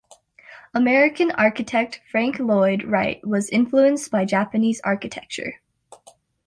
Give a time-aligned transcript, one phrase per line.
[0.73, 5.61] American architect Frank Lloyd Wright was influenced by Japanese architecture.